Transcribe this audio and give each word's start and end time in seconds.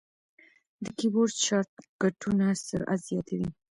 د 0.83 0.85
کیبورډ 0.97 1.33
شارټ 1.45 1.69
کټونه 2.01 2.45
سرعت 2.67 2.99
زیاتوي. 3.09 3.49